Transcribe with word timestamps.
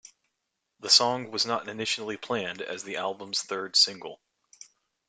The 0.79 0.89
song 0.89 1.29
was 1.29 1.45
not 1.45 1.69
initially 1.69 2.17
planned 2.17 2.59
as 2.59 2.83
the 2.83 2.97
album's 2.97 3.43
third 3.43 3.75
single. 3.75 4.19